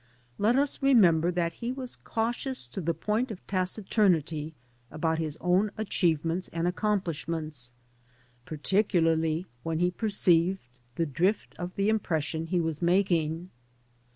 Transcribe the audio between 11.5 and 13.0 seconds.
of the impression he was